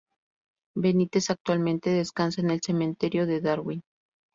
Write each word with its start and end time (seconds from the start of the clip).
Benítez 0.75 1.29
actualmente 1.29 1.91
descansa 1.91 2.41
en 2.41 2.49
el 2.49 2.61
cementerio 2.63 3.27
de 3.27 3.39
Darwin. 3.39 3.83